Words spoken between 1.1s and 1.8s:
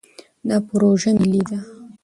ملي ده.